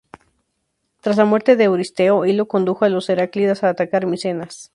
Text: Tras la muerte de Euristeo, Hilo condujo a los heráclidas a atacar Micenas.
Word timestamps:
Tras 1.01 1.15
la 1.17 1.25
muerte 1.25 1.55
de 1.55 1.65
Euristeo, 1.65 2.25
Hilo 2.25 2.47
condujo 2.47 2.85
a 2.85 2.89
los 2.89 3.07
heráclidas 3.07 3.63
a 3.63 3.69
atacar 3.69 4.07
Micenas. 4.07 4.69